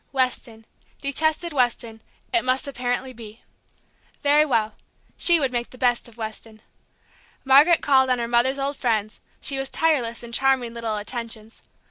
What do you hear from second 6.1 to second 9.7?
Weston. Margaret called on her mother's old friends; she was